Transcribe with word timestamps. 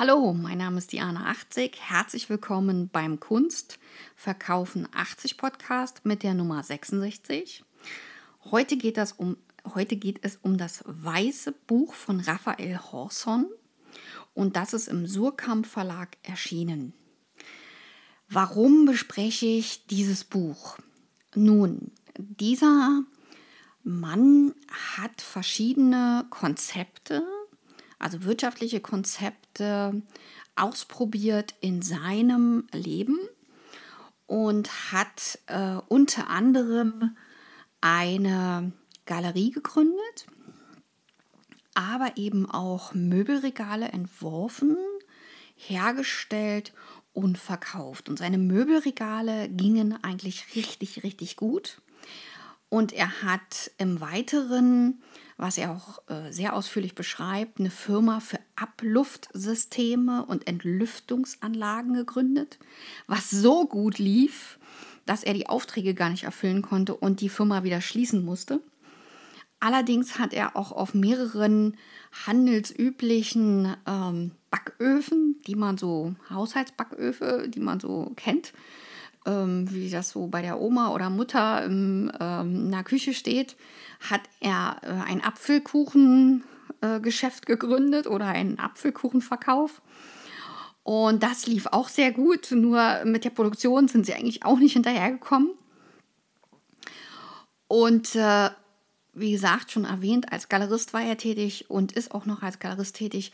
Hallo, 0.00 0.32
mein 0.32 0.58
Name 0.58 0.78
ist 0.78 0.92
Diana 0.92 1.26
80. 1.26 1.76
Herzlich 1.80 2.30
willkommen 2.30 2.88
beim 2.88 3.18
Kunst 3.18 3.80
Verkaufen 4.14 4.86
80 4.94 5.36
Podcast 5.36 6.04
mit 6.04 6.22
der 6.22 6.34
Nummer 6.34 6.62
66. 6.62 7.64
Heute 8.44 8.76
geht, 8.76 8.96
das 8.96 9.10
um, 9.10 9.36
heute 9.74 9.96
geht 9.96 10.20
es 10.22 10.36
um 10.36 10.56
das 10.56 10.84
Weiße 10.86 11.50
Buch 11.50 11.94
von 11.94 12.20
Raphael 12.20 12.78
Horson 12.78 13.46
und 14.34 14.54
das 14.54 14.72
ist 14.72 14.86
im 14.86 15.04
Surkamp 15.04 15.66
Verlag 15.66 16.16
erschienen. 16.22 16.92
Warum 18.28 18.84
bespreche 18.84 19.46
ich 19.46 19.84
dieses 19.86 20.22
Buch? 20.22 20.78
Nun, 21.34 21.90
dieser 22.16 23.02
Mann 23.82 24.54
hat 24.96 25.20
verschiedene 25.20 26.24
Konzepte 26.30 27.24
also 27.98 28.24
wirtschaftliche 28.24 28.80
Konzepte 28.80 29.47
ausprobiert 30.56 31.54
in 31.60 31.82
seinem 31.82 32.66
Leben 32.72 33.18
und 34.26 34.92
hat 34.92 35.38
äh, 35.46 35.76
unter 35.88 36.28
anderem 36.28 37.16
eine 37.80 38.72
Galerie 39.06 39.50
gegründet, 39.50 40.26
aber 41.74 42.16
eben 42.16 42.50
auch 42.50 42.92
Möbelregale 42.92 43.88
entworfen, 43.88 44.76
hergestellt 45.54 46.72
und 47.12 47.38
verkauft. 47.38 48.08
Und 48.08 48.18
seine 48.18 48.38
Möbelregale 48.38 49.48
gingen 49.48 50.02
eigentlich 50.02 50.56
richtig, 50.56 51.04
richtig 51.04 51.36
gut. 51.36 51.80
Und 52.68 52.92
er 52.92 53.22
hat 53.22 53.70
im 53.78 54.00
Weiteren 54.00 55.00
was 55.38 55.56
er 55.56 55.70
auch 55.70 56.02
äh, 56.10 56.32
sehr 56.32 56.54
ausführlich 56.54 56.94
beschreibt, 56.96 57.60
eine 57.60 57.70
Firma 57.70 58.20
für 58.20 58.40
Abluftsysteme 58.60 60.24
und 60.26 60.46
Entlüftungsanlagen 60.48 61.94
gegründet, 61.94 62.58
was 63.06 63.30
so 63.30 63.66
gut 63.66 63.98
lief, 63.98 64.58
dass 65.06 65.22
er 65.22 65.34
die 65.34 65.48
Aufträge 65.48 65.94
gar 65.94 66.10
nicht 66.10 66.24
erfüllen 66.24 66.62
konnte 66.62 66.94
und 66.94 67.20
die 67.20 67.28
Firma 67.28 67.62
wieder 67.62 67.80
schließen 67.80 68.24
musste. 68.24 68.60
Allerdings 69.60 70.18
hat 70.18 70.32
er 70.32 70.56
auch 70.56 70.72
auf 70.72 70.94
mehreren 70.94 71.76
handelsüblichen 72.26 73.76
ähm, 73.86 74.32
Backöfen, 74.50 75.36
die 75.46 75.56
man 75.56 75.78
so, 75.78 76.14
Haushaltsbacköfe, 76.30 77.48
die 77.48 77.60
man 77.60 77.80
so 77.80 78.12
kennt, 78.16 78.52
ähm, 79.26 79.68
wie 79.70 79.90
das 79.90 80.10
so 80.10 80.28
bei 80.28 80.42
der 80.42 80.60
Oma 80.60 80.90
oder 80.90 81.10
Mutter 81.10 81.64
im, 81.64 82.10
ähm, 82.20 82.66
in 82.66 82.70
der 82.70 82.84
Küche 82.84 83.14
steht, 83.14 83.56
hat 84.08 84.22
er 84.40 84.76
äh, 84.82 85.10
ein 85.10 85.24
Apfelkuchengeschäft 85.24 86.57
äh, 86.80 87.00
gegründet 87.00 88.06
oder 88.06 88.26
einen 88.26 88.58
Apfelkuchenverkauf. 88.58 89.82
Und 90.82 91.22
das 91.22 91.46
lief 91.46 91.66
auch 91.66 91.88
sehr 91.88 92.12
gut, 92.12 92.50
nur 92.50 93.04
mit 93.04 93.24
der 93.24 93.30
Produktion 93.30 93.88
sind 93.88 94.06
sie 94.06 94.14
eigentlich 94.14 94.44
auch 94.44 94.58
nicht 94.58 94.72
hinterhergekommen. 94.72 95.50
Und 97.66 98.14
äh, 98.14 98.50
wie 99.12 99.32
gesagt, 99.32 99.72
schon 99.72 99.84
erwähnt, 99.84 100.32
als 100.32 100.48
Galerist 100.48 100.94
war 100.94 101.02
er 101.02 101.18
tätig 101.18 101.66
und 101.68 101.92
ist 101.92 102.12
auch 102.12 102.24
noch 102.24 102.42
als 102.42 102.58
Galerist 102.58 102.96
tätig. 102.96 103.32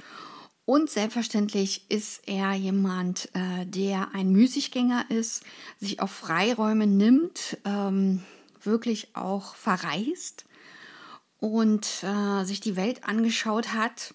Und 0.66 0.88
selbstverständlich 0.90 1.84
ist 1.90 2.26
er 2.26 2.52
jemand, 2.54 3.28
äh, 3.34 3.66
der 3.66 4.14
ein 4.14 4.32
Müßiggänger 4.32 5.04
ist, 5.10 5.44
sich 5.78 6.00
auf 6.00 6.10
Freiräume 6.10 6.86
nimmt, 6.86 7.58
ähm, 7.64 8.22
wirklich 8.62 9.14
auch 9.14 9.54
verreist 9.54 10.46
und 11.44 12.02
äh, 12.02 12.44
sich 12.44 12.60
die 12.60 12.74
Welt 12.74 13.06
angeschaut 13.06 13.74
hat 13.74 14.14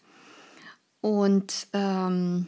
und 1.00 1.68
ähm, 1.74 2.48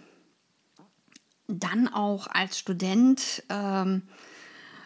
dann 1.48 1.88
auch 1.88 2.26
als 2.26 2.58
Student 2.58 3.44
ähm, 3.50 4.02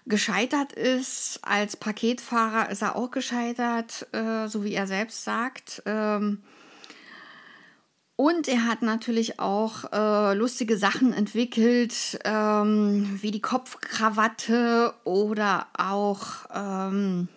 gescheitert 0.05 0.73
ist. 0.73 1.39
Als 1.43 1.77
Paketfahrer 1.77 2.69
ist 2.71 2.81
er 2.81 2.97
auch 2.97 3.09
gescheitert, 3.09 4.05
äh, 4.13 4.47
so 4.47 4.65
wie 4.65 4.73
er 4.73 4.85
selbst 4.85 5.23
sagt. 5.23 5.81
Ähm, 5.85 6.43
und 8.17 8.49
er 8.49 8.65
hat 8.65 8.81
natürlich 8.81 9.39
auch 9.39 9.93
äh, 9.93 10.33
lustige 10.33 10.77
Sachen 10.77 11.13
entwickelt, 11.13 12.19
ähm, 12.25 13.17
wie 13.21 13.31
die 13.31 13.41
Kopfkrawatte 13.41 14.93
oder 15.05 15.67
auch 15.77 16.47
ähm, 16.53 17.29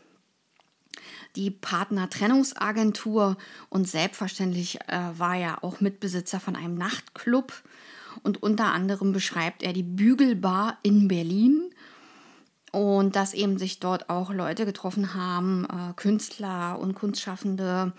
die 1.37 1.51
Partnertrennungsagentur. 1.51 3.37
Und 3.69 3.89
selbstverständlich 3.89 4.81
äh, 4.89 4.99
war 5.17 5.37
er 5.37 5.65
auch 5.65 5.81
Mitbesitzer 5.81 6.41
von 6.41 6.57
einem 6.57 6.77
Nachtclub. 6.77 7.53
Und 8.23 8.43
unter 8.43 8.73
anderem 8.73 9.13
beschreibt 9.13 9.63
er 9.63 9.73
die 9.73 9.83
Bügelbar 9.83 10.79
in 10.83 11.09
Berlin. 11.09 11.71
Und 12.73 13.17
dass 13.17 13.33
eben 13.35 13.59
sich 13.59 13.81
dort 13.81 14.11
auch 14.11 14.33
Leute 14.33 14.67
getroffen 14.67 15.15
haben, 15.15 15.65
äh, 15.65 15.95
Künstler 15.95 16.79
und 16.79 16.95
Kunstschaffende 16.95 17.93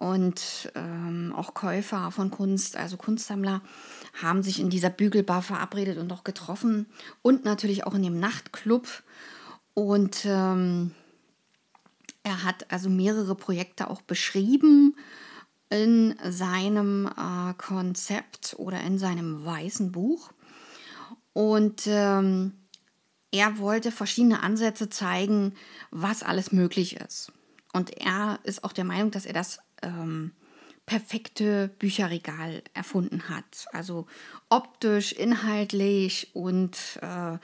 und 0.00 0.72
ähm, 0.76 1.34
auch 1.36 1.52
Käufer 1.52 2.10
von 2.10 2.30
Kunst, 2.30 2.74
also 2.76 2.96
Kunstsammler, 2.96 3.60
haben 4.22 4.42
sich 4.42 4.58
in 4.58 4.70
dieser 4.70 4.88
Bügelbar 4.88 5.42
verabredet 5.42 5.98
und 5.98 6.10
auch 6.10 6.24
getroffen 6.24 6.86
und 7.20 7.44
natürlich 7.44 7.86
auch 7.86 7.94
in 7.94 8.02
dem 8.02 8.18
Nachtclub. 8.18 8.88
Und 9.74 10.24
ähm, 10.24 10.92
er 12.22 12.44
hat 12.44 12.70
also 12.70 12.88
mehrere 12.88 13.34
Projekte 13.34 13.88
auch 13.88 14.02
beschrieben 14.02 14.96
in 15.70 16.16
seinem 16.28 17.06
äh, 17.06 17.54
Konzept 17.54 18.56
oder 18.58 18.80
in 18.80 18.98
seinem 18.98 19.44
weißen 19.44 19.92
Buch. 19.92 20.32
Und 21.32 21.86
ähm, 21.86 22.54
er 23.30 23.58
wollte 23.58 23.92
verschiedene 23.92 24.42
Ansätze 24.42 24.90
zeigen, 24.90 25.54
was 25.90 26.22
alles 26.22 26.50
möglich 26.52 26.96
ist. 26.96 27.32
Und 27.72 27.96
er 27.96 28.40
ist 28.42 28.64
auch 28.64 28.72
der 28.72 28.84
Meinung, 28.84 29.12
dass 29.12 29.26
er 29.26 29.32
das 29.32 29.60
ähm, 29.82 30.32
perfekte 30.86 31.68
Bücherregal 31.78 32.64
erfunden 32.74 33.28
hat. 33.28 33.66
Also 33.72 34.06
optisch, 34.48 35.12
inhaltlich 35.12 36.34
und 36.34 36.98
äh, 37.00 37.38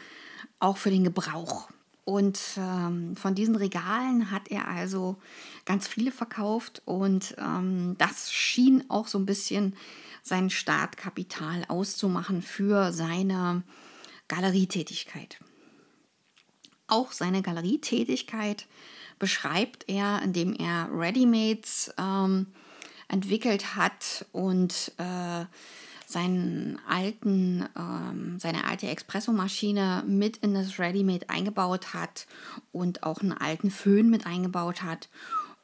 auch 0.59 0.77
für 0.79 0.91
den 0.91 1.05
Gebrauch. 1.05 1.69
Und 2.07 2.39
ähm, 2.57 3.17
von 3.17 3.35
diesen 3.35 3.57
Regalen 3.57 4.31
hat 4.31 4.47
er 4.49 4.69
also 4.69 5.17
ganz 5.65 5.89
viele 5.89 6.13
verkauft 6.13 6.81
und 6.85 7.35
ähm, 7.37 7.97
das 7.99 8.33
schien 8.33 8.85
auch 8.89 9.09
so 9.09 9.19
ein 9.19 9.27
bisschen 9.27 9.75
sein 10.23 10.49
Startkapital 10.49 11.65
auszumachen 11.67 12.43
für 12.43 12.93
seine 12.93 13.65
Galerietätigkeit. 14.29 15.41
Auch 16.87 17.11
seine 17.11 17.43
Galerietätigkeit 17.43 18.69
beschreibt 19.19 19.89
er, 19.89 20.23
indem 20.23 20.55
er 20.55 20.89
Readymates 20.93 21.93
ähm, 21.99 22.47
entwickelt 23.09 23.75
hat 23.75 24.27
und 24.31 24.93
äh, 24.99 25.45
seinen 26.07 26.79
alten, 26.89 27.69
ähm, 27.77 28.39
seine 28.39 28.65
alte 28.65 28.87
Espressomaschine 28.87 30.05
mit 30.07 30.37
in 30.39 30.55
das 30.55 30.79
Readymade 30.79 31.29
eingebaut 31.29 31.93
hat 31.95 32.27
und 32.71 33.03
auch 33.03 33.21
einen 33.21 33.33
alten 33.33 33.71
Föhn 33.71 34.09
mit 34.09 34.25
eingebaut 34.25 34.85
hat. 34.85 35.09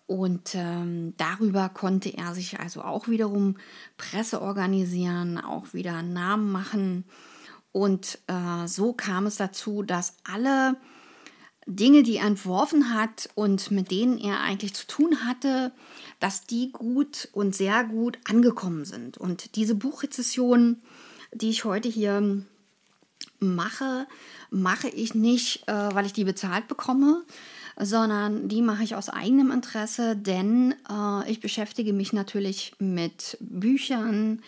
Und 0.07 0.55
ähm, 0.57 1.15
darüber 1.17 1.69
konnte 1.69 2.11
er 2.11 2.35
sich 2.35 2.59
also 2.59 2.83
auch 2.83 3.07
wiederum 3.07 3.57
Presse 3.97 4.43
organisieren, 4.43 5.39
auch 5.39 5.73
wieder 5.75 6.03
Namen 6.03 6.51
machen. 6.51 7.05
Und 7.71 8.19
äh, 8.27 8.67
so 8.67 8.93
kam 8.93 9.27
es 9.27 9.37
dazu, 9.37 9.85
dass 9.85 10.17
alle 10.25 10.77
Dinge, 11.67 12.03
die 12.03 12.17
er 12.17 12.27
entworfen 12.27 12.95
hat 12.95 13.29
und 13.35 13.71
mit 13.71 13.91
denen 13.91 14.19
er 14.19 14.41
eigentlich 14.41 14.75
zu 14.75 14.87
tun 14.87 15.25
hatte, 15.25 15.73
dass 16.21 16.45
die 16.45 16.73
gut 16.73 17.29
und 17.33 17.55
sehr 17.55 17.85
gut 17.85 18.19
angekommen 18.29 18.85
sind. 18.85 19.17
Und 19.17 19.57
diese 19.57 19.75
Buchrezession, 19.75 20.83
die 21.33 21.51
ich 21.51 21.65
heute 21.65 21.89
hier 21.89 22.45
mache, 23.39 24.07
mache 24.51 24.89
ich 24.89 25.15
nicht, 25.15 25.69
äh, 25.69 25.73
weil 25.73 26.07
ich 26.07 26.13
die 26.13 26.25
bezahlt 26.25 26.69
bekomme, 26.69 27.23
sondern 27.79 28.49
die 28.49 28.63
mache 28.63 28.83
ich 28.83 28.95
aus 28.95 29.09
eigenem 29.09 29.51
Interesse, 29.51 30.17
denn 30.17 30.75
äh, 30.91 31.31
ich 31.31 31.41
beschäftige 31.41 31.93
mich 31.93 32.13
natürlich 32.13 32.75
mit 32.79 33.37
Büchern, 33.41 34.43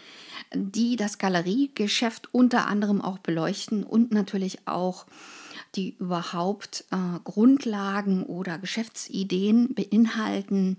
die 0.55 0.97
das 0.97 1.19
Galeriegeschäft 1.19 2.33
unter 2.33 2.67
anderem 2.67 3.01
auch 3.01 3.19
beleuchten 3.19 3.83
und 3.83 4.13
natürlich 4.13 4.67
auch 4.67 5.07
die 5.77 5.97
überhaupt 5.97 6.85
äh, 6.91 7.19
Grundlagen 7.25 8.25
oder 8.25 8.59
Geschäftsideen 8.59 9.75
beinhalten, 9.75 10.79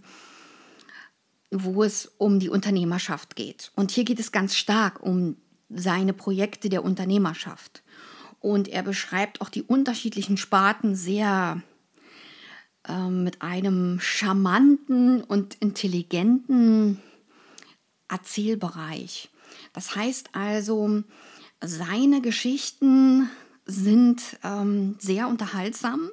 wo 1.52 1.84
es 1.84 2.06
um 2.18 2.40
die 2.40 2.50
Unternehmerschaft 2.50 3.36
geht. 3.36 3.72
Und 3.76 3.92
hier 3.92 4.04
geht 4.04 4.20
es 4.20 4.32
ganz 4.32 4.56
stark 4.56 5.02
um 5.02 5.38
seine 5.70 6.14
Projekte 6.14 6.70
der 6.70 6.84
Unternehmerschaft. 6.84 7.84
Und 8.40 8.68
er 8.68 8.84
beschreibt 8.84 9.42
auch 9.42 9.50
die 9.50 9.64
unterschiedlichen 9.64 10.38
Sparten 10.38 10.96
sehr 10.96 11.62
äh, 12.88 13.10
mit 13.10 13.42
einem 13.42 14.00
charmanten 14.00 15.24
und 15.24 15.56
intelligenten 15.56 17.02
Erzählbereich. 18.08 19.30
Das 19.74 19.96
heißt 19.96 20.30
also, 20.34 21.04
seine 21.62 22.22
Geschichten 22.22 23.30
sind 23.66 24.22
ähm, 24.44 24.96
sehr 25.00 25.28
unterhaltsam 25.28 26.10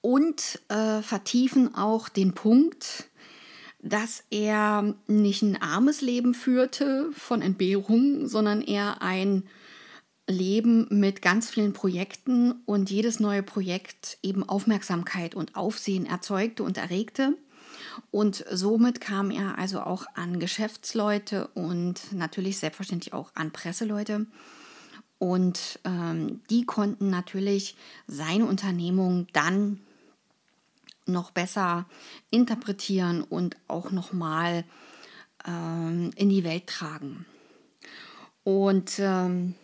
und 0.00 0.60
äh, 0.68 1.02
vertiefen 1.02 1.74
auch 1.74 2.08
den 2.08 2.34
Punkt, 2.34 3.08
dass 3.82 4.24
er 4.30 4.94
nicht 5.06 5.42
ein 5.42 5.60
armes 5.60 6.00
Leben 6.00 6.34
führte 6.34 7.10
von 7.12 7.42
Entbehrungen, 7.42 8.28
sondern 8.28 8.60
eher 8.60 9.00
ein 9.02 9.44
Leben 10.26 10.86
mit 10.90 11.22
ganz 11.22 11.50
vielen 11.50 11.72
Projekten 11.72 12.62
und 12.64 12.90
jedes 12.90 13.20
neue 13.20 13.42
Projekt 13.42 14.18
eben 14.22 14.48
Aufmerksamkeit 14.48 15.34
und 15.34 15.56
Aufsehen 15.56 16.06
erzeugte 16.06 16.62
und 16.62 16.78
erregte. 16.78 17.36
Und 18.10 18.44
somit 18.50 19.00
kam 19.00 19.30
er 19.30 19.58
also 19.58 19.80
auch 19.80 20.06
an 20.14 20.38
Geschäftsleute 20.38 21.48
und 21.54 22.12
natürlich 22.12 22.58
selbstverständlich 22.58 23.12
auch 23.12 23.32
an 23.34 23.50
Presseleute. 23.50 24.26
Und 25.20 25.78
ähm, 25.84 26.40
die 26.48 26.64
konnten 26.64 27.10
natürlich 27.10 27.76
seine 28.06 28.46
Unternehmung 28.46 29.26
dann 29.34 29.78
noch 31.04 31.30
besser 31.30 31.84
interpretieren 32.30 33.22
und 33.22 33.54
auch 33.68 33.90
nochmal 33.90 34.64
ähm, 35.46 36.10
in 36.16 36.30
die 36.30 36.42
Welt 36.42 36.66
tragen. 36.66 37.26
Und 38.44 38.98
ähm, 38.98 39.56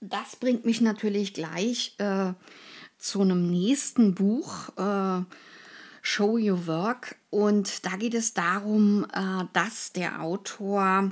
das 0.00 0.36
bringt 0.36 0.64
mich 0.64 0.80
natürlich 0.80 1.34
gleich 1.34 1.96
äh, 1.98 2.32
zu 2.98 3.22
einem 3.22 3.50
nächsten 3.50 4.14
Buch, 4.14 4.68
äh, 4.76 5.24
Show 6.02 6.38
Your 6.38 6.68
Work. 6.68 7.16
Und 7.30 7.84
da 7.84 7.96
geht 7.96 8.14
es 8.14 8.34
darum, 8.34 9.04
äh, 9.12 9.46
dass 9.52 9.92
der 9.92 10.22
Autor 10.22 11.10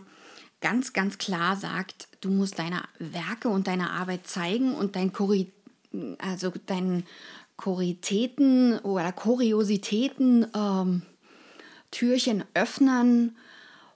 ganz, 0.65 0.95
ganz 0.95 1.19
klar 1.19 1.57
sagt, 1.57 2.09
du 2.23 2.31
musst 2.31 2.59
deine 2.59 2.81
Werke 2.99 3.51
und 3.51 3.67
deine 3.67 3.91
Arbeit 3.91 4.27
zeigen 4.27 4.75
und 4.75 4.97
dein 4.97 5.13
Kuri 5.13 5.53
also 6.19 6.53
deinen 6.67 7.05
Kuritäten 7.59 8.79
oder 8.79 9.13
Kuriositäten 9.13 10.47
ähm, 10.57 11.03
Türchen 11.91 12.45
öffnen 12.55 13.37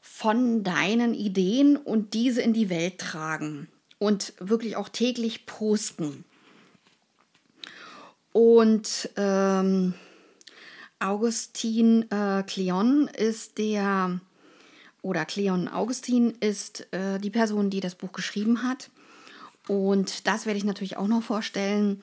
von 0.03 0.62
deinen 0.62 1.15
Ideen 1.15 1.79
und 1.79 2.12
diese 2.12 2.43
in 2.43 2.53
die 2.53 2.69
Welt 2.69 2.99
tragen 2.99 3.69
und 3.99 4.35
wirklich 4.38 4.76
auch 4.76 4.91
täglich 4.91 5.47
posten. 5.47 6.25
Und 8.32 9.09
ähm, 9.17 9.94
Augustin 10.99 12.11
äh, 12.11 12.43
Cleon 12.43 13.09
ist 13.09 13.56
der, 13.56 14.21
oder 15.03 15.25
Cleon 15.25 15.69
Augustin 15.69 16.35
ist 16.41 16.93
äh, 16.93 17.19
die 17.19 17.31
Person, 17.31 17.71
die 17.71 17.81
das 17.81 17.95
Buch 17.95 18.12
geschrieben 18.12 18.62
hat. 18.62 18.91
Und 19.67 20.27
das 20.27 20.47
werde 20.47 20.59
ich 20.59 20.65
natürlich 20.65 20.97
auch 20.97 21.09
noch 21.09 21.23
vorstellen. 21.23 22.03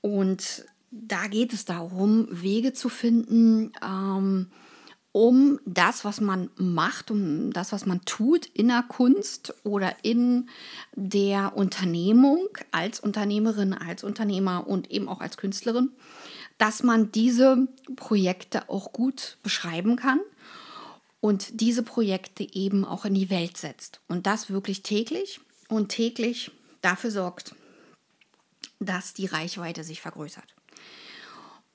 Und 0.00 0.64
da 0.90 1.26
geht 1.26 1.52
es 1.52 1.64
darum, 1.64 2.26
Wege 2.30 2.72
zu 2.72 2.88
finden, 2.88 3.72
ähm, 3.82 4.48
um 5.12 5.58
das, 5.64 6.04
was 6.04 6.20
man 6.20 6.50
macht, 6.56 7.10
um 7.10 7.50
das, 7.50 7.72
was 7.72 7.86
man 7.86 8.02
tut 8.04 8.46
in 8.46 8.68
der 8.68 8.84
Kunst 8.86 9.54
oder 9.64 9.94
in 10.02 10.48
der 10.94 11.56
Unternehmung 11.56 12.48
als 12.70 13.00
Unternehmerin, 13.00 13.72
als 13.72 14.04
Unternehmer 14.04 14.66
und 14.66 14.90
eben 14.90 15.08
auch 15.08 15.20
als 15.20 15.38
Künstlerin, 15.38 15.90
dass 16.58 16.82
man 16.82 17.12
diese 17.12 17.66
Projekte 17.96 18.68
auch 18.68 18.92
gut 18.92 19.38
beschreiben 19.42 19.96
kann 19.96 20.20
und 21.20 21.60
diese 21.60 21.82
Projekte 21.82 22.46
eben 22.54 22.84
auch 22.84 23.04
in 23.04 23.14
die 23.14 23.30
Welt 23.30 23.56
setzt. 23.56 24.00
Und 24.08 24.26
das 24.26 24.50
wirklich 24.50 24.82
täglich 24.82 25.40
und 25.68 25.88
täglich 25.88 26.50
dafür 26.82 27.10
sorgt, 27.10 27.54
dass 28.78 29.14
die 29.14 29.26
Reichweite 29.26 29.84
sich 29.84 30.00
vergrößert. 30.00 30.54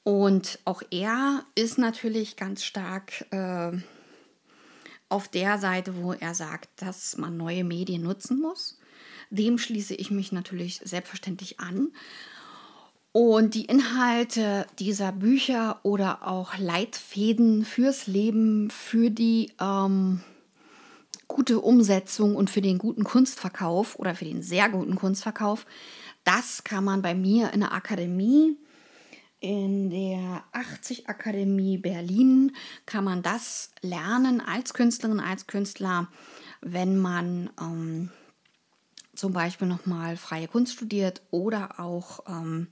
Und 0.04 0.60
auch 0.66 0.82
er 0.90 1.46
ist 1.56 1.78
natürlich 1.78 2.36
ganz 2.36 2.64
stark 2.64 3.26
äh, 3.32 3.72
auf 5.10 5.28
der 5.28 5.60
Seite, 5.60 5.96
wo 5.98 6.14
er 6.14 6.34
sagt, 6.34 6.70
dass 6.82 7.18
man 7.18 7.38
neue 7.38 7.64
Medien 7.64 8.02
nutzen 8.02 8.40
muss. 8.40 8.80
Dem 9.30 9.58
schließe 9.58 9.94
ich 9.94 10.12
mich 10.12 10.32
natürlich 10.32 10.82
selbstverständlich 10.84 11.60
an. 11.60 11.90
Und 13.14 13.56
die 13.56 13.66
Inhalte 13.66 14.66
dieser 14.80 15.12
Bücher 15.12 15.80
oder 15.84 16.26
auch 16.28 16.58
Leitfäden 16.58 17.66
fürs 17.66 18.08
Leben, 18.08 18.70
für 18.70 19.10
die 19.10 19.52
ähm, 19.60 20.22
gute 21.28 21.60
Umsetzung 21.60 22.36
und 22.36 22.50
für 22.50 22.62
den 22.62 22.78
guten 22.78 23.04
Kunstverkauf 23.04 24.00
oder 24.00 24.16
für 24.16 24.26
den 24.26 24.42
sehr 24.42 24.70
guten 24.70 24.96
Kunstverkauf, 24.96 25.66
das 26.24 26.64
kann 26.64 26.86
man 26.86 27.02
bei 27.02 27.14
mir 27.14 27.52
in 27.52 27.62
der 27.62 27.74
Akademie 27.74 28.56
in 29.42 29.90
der 29.90 30.44
80 30.52 31.10
Akademie 31.10 31.80
Berlin 31.80 32.56
kann 32.86 33.04
man 33.04 33.24
das 33.24 33.72
lernen 33.82 34.40
als 34.40 34.76
Künstlerin, 34.76 35.20
als 35.20 35.48
Künstler, 35.48 36.08
wenn 36.62 37.00
man 37.00 37.50
ähm, 37.60 38.12
zum 39.22 39.34
Beispiel 39.34 39.68
nochmal 39.68 40.18
freie 40.18 40.48
Kunst 40.48 40.74
studiert 40.74 41.22
oder 41.30 41.80
auch 41.80 42.22
ähm, 42.28 42.70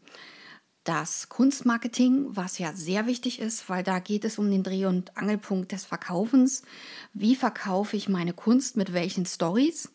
das 0.84 1.30
Kunstmarketing, 1.30 2.26
was 2.30 2.58
ja 2.58 2.74
sehr 2.74 3.06
wichtig 3.06 3.40
ist, 3.40 3.70
weil 3.70 3.84
da 3.84 4.00
geht 4.00 4.26
es 4.26 4.40
um 4.40 4.50
den 4.50 4.64
Dreh- 4.64 4.88
und 4.88 5.16
Angelpunkt 5.16 5.72
des 5.72 5.86
Verkaufens. 5.86 6.64
Wie 7.14 7.36
verkaufe 7.36 7.96
ich 7.96 8.10
meine 8.10 8.34
Kunst, 8.34 8.78
mit 8.78 8.94
welchen 8.94 9.28
Stories, 9.28 9.92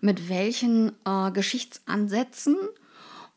mit 0.00 0.30
welchen 0.30 0.92
äh, 1.04 1.30
Geschichtsansätzen 1.30 2.56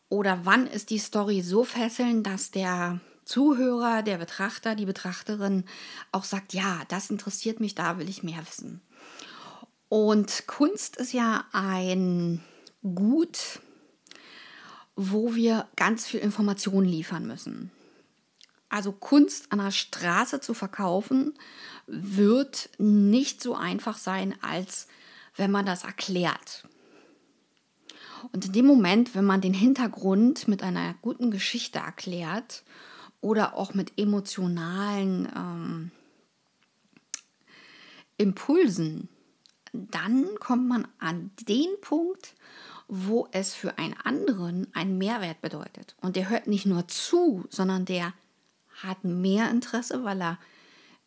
oder 0.07 0.45
wann 0.45 0.65
ist 0.65 0.91
die 0.91 0.99
Story 0.99 1.41
so 1.41 1.65
fesselnd, 1.65 2.25
dass 2.25 2.51
der 2.51 3.01
Zuhörer, 3.25 4.01
der 4.01 4.17
Betrachter, 4.17 4.75
die 4.75 4.85
Betrachterin 4.85 5.65
auch 6.13 6.23
sagt, 6.23 6.53
ja, 6.53 6.83
das 6.87 7.09
interessiert 7.09 7.59
mich, 7.59 7.75
da 7.75 7.97
will 7.97 8.07
ich 8.07 8.23
mehr 8.23 8.39
wissen. 8.47 8.79
Und 9.89 10.47
Kunst 10.47 10.95
ist 10.95 11.11
ja 11.11 11.43
ein 11.51 12.41
Gut, 12.83 13.59
wo 14.95 15.35
wir 15.35 15.67
ganz 15.75 16.05
viel 16.05 16.19
Information 16.19 16.83
liefern 16.85 17.27
müssen. 17.27 17.71
Also 18.69 18.91
Kunst 18.91 19.51
an 19.51 19.59
der 19.59 19.71
Straße 19.71 20.39
zu 20.39 20.53
verkaufen, 20.53 21.33
wird 21.87 22.69
nicht 22.77 23.41
so 23.41 23.55
einfach 23.55 23.97
sein, 23.97 24.35
als 24.41 24.87
wenn 25.35 25.51
man 25.51 25.65
das 25.65 25.83
erklärt. 25.83 26.67
Und 28.31 28.45
in 28.45 28.53
dem 28.53 28.65
Moment, 28.65 29.13
wenn 29.13 29.25
man 29.25 29.41
den 29.41 29.53
Hintergrund 29.53 30.47
mit 30.47 30.63
einer 30.63 30.95
guten 31.01 31.31
Geschichte 31.31 31.79
erklärt 31.79 32.63
oder 33.19 33.55
auch 33.55 33.73
mit 33.73 33.93
emotionalen 33.97 35.27
ähm, 35.35 35.91
Impulsen, 38.17 39.09
dann 39.73 40.27
kommt 40.39 40.67
man 40.67 40.87
an 40.99 41.31
den 41.47 41.69
Punkt, 41.81 42.35
wo 42.87 43.27
es 43.31 43.53
für 43.53 43.77
einen 43.77 43.95
anderen 44.03 44.67
einen 44.73 44.97
Mehrwert 44.97 45.41
bedeutet. 45.41 45.95
Und 46.01 46.15
der 46.15 46.29
hört 46.29 46.47
nicht 46.47 46.65
nur 46.65 46.87
zu, 46.87 47.45
sondern 47.49 47.85
der 47.85 48.13
hat 48.83 49.03
mehr 49.03 49.49
Interesse, 49.49 50.03
weil 50.03 50.21
er 50.21 50.39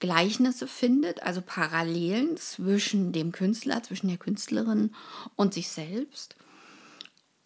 Gleichnisse 0.01 0.67
findet, 0.67 1.23
also 1.23 1.41
Parallelen 1.41 2.37
zwischen 2.37 3.13
dem 3.13 3.33
Künstler, 3.33 3.83
zwischen 3.83 4.09
der 4.09 4.17
Künstlerin 4.17 4.95
und 5.37 5.55
sich 5.55 5.69
selbst 5.69 6.37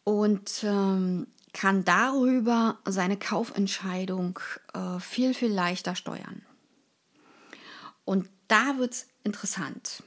und 0.09 0.65
ähm, 0.65 1.27
kann 1.53 1.85
darüber 1.85 2.79
seine 2.87 3.19
Kaufentscheidung 3.19 4.39
äh, 4.73 4.99
viel, 5.01 5.35
viel 5.35 5.53
leichter 5.53 5.95
steuern. 5.95 6.41
Und 8.05 8.29
da 8.49 8.79
wird 8.79 8.95
es 8.95 9.07
interessant. 9.23 10.03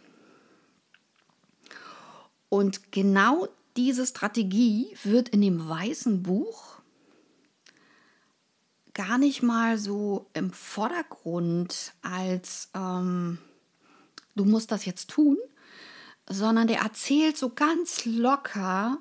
Und 2.52 2.92
genau 2.92 3.48
diese 3.78 4.06
Strategie 4.06 4.94
wird 5.06 5.30
in 5.30 5.40
dem 5.40 5.70
weißen 5.70 6.22
Buch 6.22 6.82
gar 8.94 9.18
nicht 9.18 9.42
mal 9.42 9.78
so 9.78 10.28
im 10.34 10.52
Vordergrund 10.52 11.94
als 12.02 12.70
ähm, 12.76 13.38
du 14.36 14.44
musst 14.44 14.74
das 14.74 14.84
jetzt 14.84 15.10
tun, 15.10 15.38
sondern 16.28 16.68
der 16.68 16.80
erzählt 16.80 17.38
so 17.38 17.52
ganz 17.52 18.04
locker, 18.04 18.98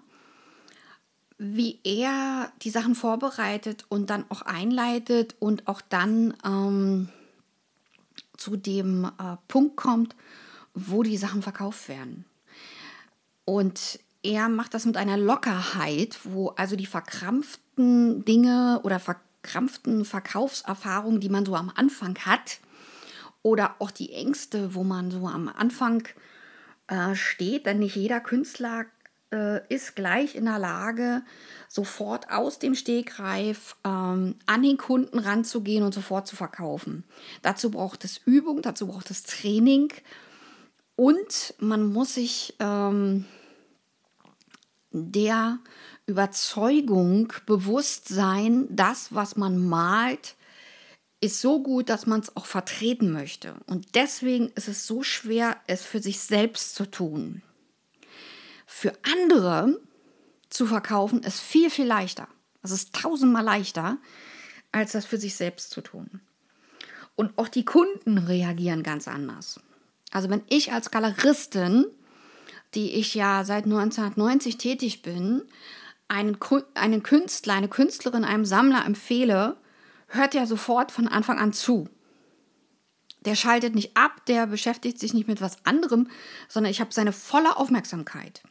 wie 1.36 1.80
er 1.82 2.52
die 2.62 2.70
Sachen 2.70 2.94
vorbereitet 2.94 3.84
und 3.88 4.10
dann 4.10 4.26
auch 4.28 4.42
einleitet 4.42 5.34
und 5.40 5.66
auch 5.66 5.80
dann 5.80 6.34
ähm, 6.44 7.08
zu 8.36 8.56
dem 8.56 9.06
äh, 9.06 9.36
Punkt 9.48 9.74
kommt, 9.74 10.14
wo 10.72 11.02
die 11.02 11.16
Sachen 11.16 11.42
verkauft 11.42 11.88
werden. 11.88 12.26
Und 13.50 13.98
er 14.22 14.48
macht 14.48 14.74
das 14.74 14.84
mit 14.84 14.96
einer 14.96 15.16
Lockerheit, 15.16 16.20
wo 16.22 16.50
also 16.50 16.76
die 16.76 16.86
verkrampften 16.86 18.24
Dinge 18.24 18.80
oder 18.84 19.00
verkrampften 19.00 20.04
Verkaufserfahrungen, 20.04 21.18
die 21.18 21.28
man 21.28 21.44
so 21.44 21.56
am 21.56 21.72
Anfang 21.74 22.16
hat, 22.24 22.60
oder 23.42 23.74
auch 23.80 23.90
die 23.90 24.12
Ängste, 24.12 24.76
wo 24.76 24.84
man 24.84 25.10
so 25.10 25.26
am 25.26 25.48
Anfang 25.48 26.06
äh, 26.86 27.16
steht, 27.16 27.66
denn 27.66 27.80
nicht 27.80 27.96
jeder 27.96 28.20
Künstler 28.20 28.84
äh, 29.32 29.66
ist 29.68 29.96
gleich 29.96 30.36
in 30.36 30.44
der 30.44 30.60
Lage, 30.60 31.22
sofort 31.66 32.30
aus 32.30 32.60
dem 32.60 32.76
Stegreif 32.76 33.74
ähm, 33.84 34.36
an 34.46 34.62
den 34.62 34.76
Kunden 34.76 35.18
ranzugehen 35.18 35.82
und 35.82 35.92
sofort 35.92 36.28
zu 36.28 36.36
verkaufen. 36.36 37.02
Dazu 37.42 37.72
braucht 37.72 38.04
es 38.04 38.18
Übung, 38.24 38.62
dazu 38.62 38.86
braucht 38.86 39.10
es 39.10 39.24
Training 39.24 39.92
und 40.94 41.54
man 41.58 41.92
muss 41.92 42.14
sich 42.14 42.54
ähm, 42.60 43.24
der 44.92 45.58
Überzeugung 46.06 47.32
bewusst 47.46 48.08
sein, 48.08 48.66
das, 48.70 49.14
was 49.14 49.36
man 49.36 49.58
malt, 49.58 50.36
ist 51.20 51.40
so 51.40 51.62
gut, 51.62 51.88
dass 51.88 52.06
man 52.06 52.20
es 52.20 52.34
auch 52.36 52.46
vertreten 52.46 53.12
möchte. 53.12 53.54
Und 53.66 53.94
deswegen 53.94 54.48
ist 54.50 54.68
es 54.68 54.86
so 54.86 55.02
schwer, 55.02 55.56
es 55.66 55.84
für 55.84 56.00
sich 56.00 56.20
selbst 56.20 56.74
zu 56.74 56.86
tun. 56.86 57.42
Für 58.66 58.92
andere 59.02 59.80
zu 60.48 60.66
verkaufen 60.66 61.22
ist 61.22 61.40
viel, 61.40 61.70
viel 61.70 61.86
leichter. 61.86 62.26
Es 62.62 62.70
ist 62.70 62.94
tausendmal 62.94 63.44
leichter, 63.44 63.98
als 64.72 64.92
das 64.92 65.04
für 65.04 65.18
sich 65.18 65.34
selbst 65.34 65.70
zu 65.70 65.80
tun. 65.80 66.20
Und 67.16 67.36
auch 67.36 67.48
die 67.48 67.64
Kunden 67.64 68.18
reagieren 68.18 68.82
ganz 68.82 69.06
anders. 69.06 69.60
Also 70.10 70.30
wenn 70.30 70.42
ich 70.48 70.72
als 70.72 70.90
Galeristin, 70.90 71.84
die 72.74 72.92
ich 72.92 73.14
ja 73.14 73.44
seit 73.44 73.64
1990 73.64 74.58
tätig 74.58 75.02
bin, 75.02 75.42
einen, 76.08 76.36
einen 76.74 77.02
Künstler, 77.02 77.54
eine 77.54 77.68
Künstlerin 77.68 78.24
einem 78.24 78.44
Sammler 78.44 78.84
empfehle, 78.84 79.56
hört 80.08 80.34
er 80.34 80.46
sofort 80.46 80.92
von 80.92 81.08
Anfang 81.08 81.38
an 81.38 81.52
zu. 81.52 81.88
Der 83.24 83.34
schaltet 83.34 83.74
nicht 83.74 83.96
ab, 83.96 84.24
der 84.26 84.46
beschäftigt 84.46 84.98
sich 84.98 85.12
nicht 85.14 85.28
mit 85.28 85.40
was 85.40 85.64
anderem, 85.66 86.08
sondern 86.48 86.70
ich 86.70 86.80
habe 86.80 86.92
seine 86.92 87.12
volle 87.12 87.56
Aufmerksamkeit. 87.56 88.42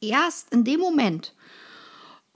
Erst 0.00 0.52
in 0.52 0.64
dem 0.64 0.80
Moment, 0.80 1.34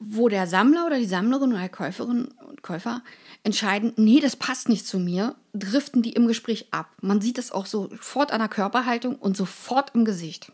wo 0.07 0.29
der 0.29 0.47
Sammler 0.47 0.87
oder 0.87 0.99
die 0.99 1.07
Sammlerin 1.07 1.51
oder 1.51 1.61
der 1.61 1.69
Käuferin 1.69 2.27
und 2.47 2.63
Käufer 2.63 3.03
entscheiden, 3.43 3.93
nee, 3.97 4.21
das 4.21 4.37
passt 4.37 4.69
nicht 4.69 4.87
zu 4.87 4.99
mir, 4.99 5.37
driften 5.53 6.03
die 6.03 6.13
im 6.13 6.27
Gespräch 6.27 6.69
ab. 6.73 6.91
Man 7.01 7.21
sieht 7.21 7.39
es 7.39 7.53
auch 7.53 7.67
sofort 7.67 8.33
an 8.33 8.41
der 8.41 8.49
Körperhaltung 8.49 9.17
und 9.17 9.37
sofort 9.37 9.95
im 9.95 10.05
Gesicht. 10.05 10.53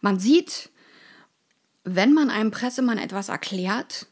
Man 0.00 0.18
sieht, 0.18 0.70
wenn 1.84 2.12
man 2.12 2.30
einem 2.30 2.50
Pressemann 2.50 2.98
etwas 2.98 3.28
erklärt, 3.28 4.06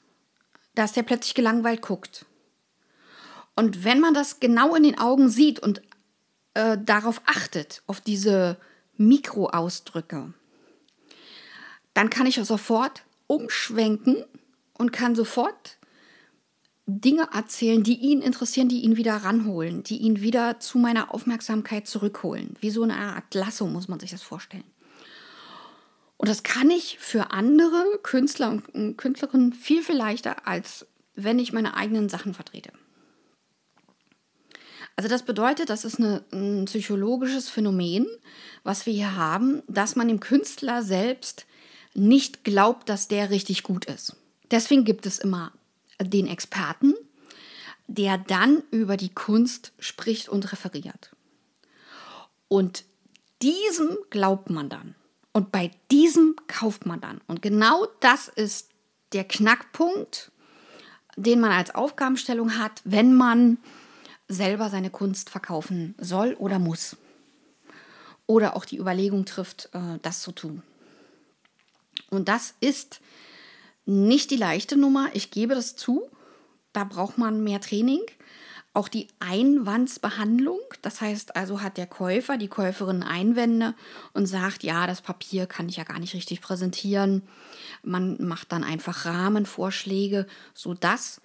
dass 0.75 0.93
der 0.93 1.03
plötzlich 1.03 1.35
gelangweilt 1.35 1.83
guckt. 1.83 2.27
Und 3.55 3.85
wenn 3.85 4.01
man 4.01 4.15
das 4.15 4.41
genau 4.41 4.75
in 4.75 4.83
den 4.83 4.99
Augen 4.99 5.29
sieht 5.29 5.59
und 5.61 5.83
äh, 6.55 6.79
darauf 6.79 7.21
achtet, 7.27 7.83
auf 7.87 8.01
diese 8.01 8.59
Mikroausdrücke, 8.97 10.33
dann 11.95 12.11
kann 12.11 12.27
ich 12.27 12.37
sofort 12.37 13.03
umschwenken 13.33 14.25
und 14.77 14.93
kann 14.93 15.15
sofort 15.15 15.79
Dinge 16.87 17.29
erzählen, 17.33 17.83
die 17.83 17.99
ihn 17.99 18.21
interessieren, 18.21 18.69
die 18.69 18.83
ihn 18.83 18.97
wieder 18.97 19.17
ranholen, 19.17 19.83
die 19.83 19.99
ihn 19.99 20.21
wieder 20.21 20.61
zu 20.61 20.79
meiner 20.79 21.15
Aufmerksamkeit 21.15 21.87
zurückholen. 21.87 22.57
Wie 22.61 22.71
so 22.71 22.83
eine 22.83 22.97
Art 22.97 23.35
Lasso 23.35 23.67
muss 23.67 23.89
man 23.89 24.01
sich 24.01 24.11
das 24.11 24.23
vorstellen. 24.23 24.65
Und 26.19 26.29
das 26.29 26.43
kann 26.43 26.71
ich 26.71 26.99
für 26.99 27.31
andere 27.31 27.99
Künstler 28.03 28.51
und 28.51 28.97
Künstlerinnen 28.97 29.53
viel, 29.53 29.83
viel 29.83 29.97
leichter, 29.97 30.47
als 30.47 30.87
wenn 31.15 31.39
ich 31.39 31.53
meine 31.53 31.75
eigenen 31.75 32.09
Sachen 32.09 32.35
vertrete. 32.35 32.73
Also 34.95 35.09
das 35.09 35.23
bedeutet, 35.23 35.71
das 35.71 35.85
ist 35.85 35.99
eine, 35.99 36.23
ein 36.33 36.67
psychologisches 36.67 37.49
Phänomen, 37.49 38.07
was 38.63 38.85
wir 38.87 38.93
hier 38.93 39.17
haben, 39.17 39.63
dass 39.67 39.97
man 39.97 40.09
dem 40.09 40.21
Künstler 40.21 40.83
selbst 40.83 41.47
nicht 41.95 42.45
glaubt, 42.45 42.89
dass 42.89 43.09
der 43.09 43.31
richtig 43.31 43.63
gut 43.63 43.85
ist. 43.85 44.17
Deswegen 44.51 44.85
gibt 44.85 45.07
es 45.07 45.19
immer 45.19 45.53
den 46.01 46.27
Experten, 46.27 46.95
der 47.87 48.19
dann 48.19 48.63
über 48.71 48.97
die 48.97 49.15
Kunst 49.15 49.73
spricht 49.79 50.29
und 50.29 50.53
referiert. 50.53 51.15
Und 52.49 52.85
diesem 53.43 53.97
glaubt 54.11 54.51
man 54.51 54.69
dann. 54.69 54.95
Und 55.33 55.51
bei 55.53 55.71
diesem 55.91 56.37
kauft 56.47 56.87
man 56.87 57.01
dann. 57.01 57.21
Und 57.27 57.43
genau 57.43 57.87
das 58.01 58.29
ist 58.29 58.69
der 59.13 59.25
Knackpunkt, 59.25 60.31
den 61.17 61.41
man 61.41 61.53
als 61.53 61.75
Aufgabenstellung 61.75 62.59
hat, 62.59 62.81
wenn 62.85 63.15
man 63.15 63.59
selber 64.29 64.71
seine 64.71 64.91
Kunst 64.91 65.31
verkaufen 65.31 65.95
soll 65.99 66.35
oder 66.35 66.59
muss. 66.59 66.97
Oder 68.27 68.57
auch 68.57 68.65
die 68.65 68.79
Überlegung 68.79 69.25
trifft, 69.25 69.69
äh, 69.73 69.99
das 70.03 70.21
zu 70.21 70.33
tun. 70.33 70.63
Und 72.11 72.29
das 72.29 72.55
ist 72.61 73.01
nicht 73.85 74.31
die 74.31 74.37
leichte 74.37 74.77
Nummer, 74.77 75.11
ich 75.13 75.31
gebe 75.31 75.55
das 75.55 75.77
zu. 75.77 76.09
Da 76.73 76.85
braucht 76.85 77.19
man 77.19 77.43
mehr 77.43 77.61
Training. 77.61 78.03
Auch 78.75 78.89
die 78.89 79.09
Einwandsbehandlung, 79.19 80.61
das 80.81 81.03
heißt 81.03 81.37
also 81.37 81.61
hat 81.61 81.77
der 81.77 81.87
Käufer, 81.87 82.39
die 82.39 82.49
Käuferin 82.49 83.03
Einwände 83.03 83.75
und 84.15 84.25
sagt, 84.25 84.63
ja, 84.63 84.87
das 84.87 85.03
Papier 85.03 85.45
kann 85.45 85.69
ich 85.69 85.77
ja 85.77 85.85
gar 85.85 85.99
nicht 85.99 86.15
richtig 86.15 86.41
präsentieren. 86.41 87.23
Man 87.83 88.17
macht 88.27 88.51
dann 88.51 88.65
einfach 88.65 89.05
Rahmenvorschläge, 89.05 90.27
sodass 90.55 91.21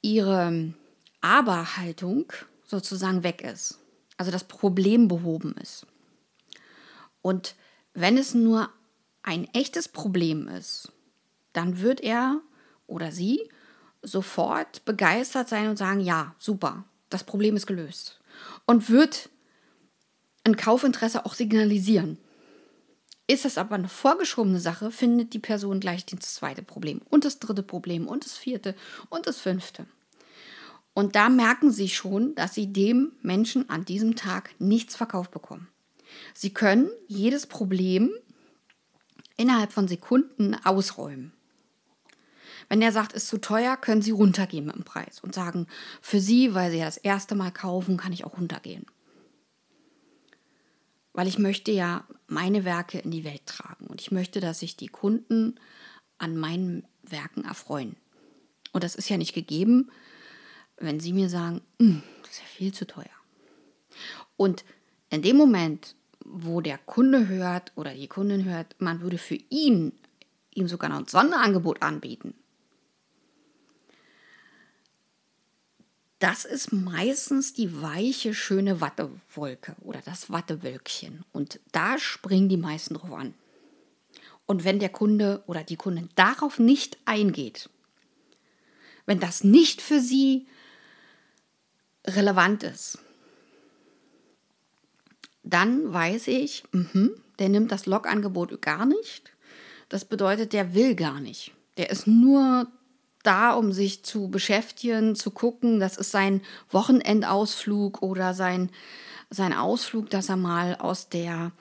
ihre 0.00 0.72
Aberhaltung 1.20 2.32
sozusagen 2.64 3.24
weg 3.24 3.42
ist. 3.42 3.78
Also 4.16 4.32
das 4.32 4.44
Problem 4.44 5.08
behoben 5.08 5.54
ist. 5.60 5.86
Und 7.20 7.56
wenn 7.92 8.16
es 8.16 8.32
nur 8.32 8.70
ein 9.22 9.48
echtes 9.54 9.88
Problem 9.88 10.48
ist, 10.48 10.92
dann 11.52 11.80
wird 11.80 12.00
er 12.00 12.40
oder 12.86 13.12
sie 13.12 13.48
sofort 14.02 14.84
begeistert 14.84 15.48
sein 15.48 15.68
und 15.68 15.76
sagen, 15.76 16.00
ja, 16.00 16.34
super, 16.38 16.84
das 17.10 17.24
Problem 17.24 17.56
ist 17.56 17.66
gelöst. 17.66 18.20
Und 18.66 18.90
wird 18.90 19.28
ein 20.44 20.56
Kaufinteresse 20.56 21.24
auch 21.24 21.34
signalisieren. 21.34 22.18
Ist 23.28 23.44
es 23.44 23.58
aber 23.58 23.76
eine 23.76 23.88
vorgeschobene 23.88 24.58
Sache, 24.58 24.90
findet 24.90 25.32
die 25.32 25.38
Person 25.38 25.78
gleich 25.78 26.04
das 26.04 26.34
zweite 26.34 26.62
Problem 26.62 27.00
und 27.08 27.24
das 27.24 27.38
dritte 27.38 27.62
Problem 27.62 28.08
und 28.08 28.24
das 28.24 28.36
vierte 28.36 28.74
und 29.08 29.26
das 29.26 29.38
fünfte. 29.38 29.86
Und 30.94 31.14
da 31.14 31.28
merken 31.28 31.70
Sie 31.70 31.88
schon, 31.88 32.34
dass 32.34 32.54
Sie 32.54 32.72
dem 32.72 33.12
Menschen 33.22 33.70
an 33.70 33.84
diesem 33.84 34.16
Tag 34.16 34.50
nichts 34.58 34.96
verkauft 34.96 35.30
bekommen. 35.30 35.68
Sie 36.34 36.52
können 36.52 36.90
jedes 37.06 37.46
Problem 37.46 38.12
innerhalb 39.42 39.72
von 39.72 39.88
Sekunden 39.88 40.54
ausräumen. 40.64 41.32
Wenn 42.68 42.80
er 42.80 42.92
sagt, 42.92 43.12
ist 43.12 43.26
zu 43.26 43.40
teuer, 43.40 43.76
können 43.76 44.00
Sie 44.00 44.12
runtergehen 44.12 44.64
mit 44.64 44.76
dem 44.76 44.84
Preis 44.84 45.20
und 45.20 45.34
sagen, 45.34 45.66
für 46.00 46.20
Sie, 46.20 46.54
weil 46.54 46.70
Sie 46.70 46.78
ja 46.78 46.86
das 46.86 46.96
erste 46.96 47.34
Mal 47.34 47.50
kaufen, 47.50 47.96
kann 47.96 48.12
ich 48.12 48.24
auch 48.24 48.38
runtergehen. 48.38 48.86
Weil 51.12 51.26
ich 51.26 51.38
möchte 51.38 51.72
ja 51.72 52.06
meine 52.28 52.64
Werke 52.64 53.00
in 53.00 53.10
die 53.10 53.24
Welt 53.24 53.44
tragen 53.46 53.88
und 53.88 54.00
ich 54.00 54.12
möchte, 54.12 54.38
dass 54.38 54.60
sich 54.60 54.76
die 54.76 54.86
Kunden 54.86 55.58
an 56.18 56.36
meinen 56.36 56.86
Werken 57.02 57.44
erfreuen. 57.44 57.96
Und 58.72 58.84
das 58.84 58.94
ist 58.94 59.08
ja 59.08 59.18
nicht 59.18 59.34
gegeben, 59.34 59.90
wenn 60.78 61.00
Sie 61.00 61.12
mir 61.12 61.28
sagen, 61.28 61.62
hm, 61.80 62.02
das 62.22 62.30
ist 62.30 62.40
ja 62.40 62.46
viel 62.46 62.72
zu 62.72 62.86
teuer. 62.86 63.04
Und 64.36 64.64
in 65.10 65.20
dem 65.20 65.36
Moment, 65.36 65.96
wo 66.24 66.60
der 66.60 66.78
Kunde 66.78 67.28
hört 67.28 67.72
oder 67.76 67.94
die 67.94 68.08
Kundin 68.08 68.44
hört, 68.44 68.74
man 68.78 69.00
würde 69.00 69.18
für 69.18 69.38
ihn 69.50 69.92
ihm 70.54 70.68
sogar 70.68 70.90
noch 70.90 70.98
ein 70.98 71.06
Sonderangebot 71.06 71.82
anbieten, 71.82 72.34
das 76.22 76.44
ist 76.44 76.72
meistens 76.72 77.52
die 77.52 77.82
weiche, 77.82 78.32
schöne 78.32 78.80
Wattewolke 78.80 79.74
oder 79.80 80.00
das 80.04 80.30
Wattewölkchen. 80.30 81.24
Und 81.32 81.58
da 81.72 81.98
springen 81.98 82.48
die 82.48 82.56
meisten 82.56 82.94
drauf 82.94 83.12
an. 83.12 83.34
Und 84.46 84.62
wenn 84.62 84.78
der 84.78 84.88
Kunde 84.88 85.42
oder 85.48 85.64
die 85.64 85.74
Kundin 85.74 86.10
darauf 86.14 86.60
nicht 86.60 86.96
eingeht, 87.06 87.70
wenn 89.04 89.18
das 89.18 89.42
nicht 89.42 89.82
für 89.82 89.98
sie 89.98 90.46
relevant 92.06 92.62
ist, 92.62 93.00
dann 95.42 95.92
weiß 95.92 96.28
ich, 96.28 96.64
mh, 96.72 97.10
der 97.38 97.48
nimmt 97.48 97.72
das 97.72 97.86
Logangebot 97.86 98.62
gar 98.62 98.86
nicht. 98.86 99.32
Das 99.88 100.04
bedeutet, 100.04 100.52
der 100.52 100.74
will 100.74 100.94
gar 100.94 101.20
nicht. 101.20 101.52
Der 101.76 101.90
ist 101.90 102.06
nur 102.06 102.66
da, 103.22 103.52
um 103.52 103.72
sich 103.72 104.04
zu 104.04 104.28
beschäftigen, 104.28 105.14
zu 105.14 105.30
gucken. 105.30 105.80
Das 105.80 105.96
ist 105.96 106.10
sein 106.10 106.42
Wochenendausflug 106.70 108.02
oder 108.02 108.34
sein, 108.34 108.70
sein 109.30 109.52
Ausflug, 109.52 110.10
dass 110.10 110.28
er 110.28 110.36
mal 110.36 110.76
aus 110.76 111.08
der 111.08 111.52